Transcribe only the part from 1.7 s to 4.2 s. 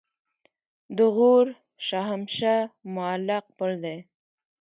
شاهمشه معلق پل دی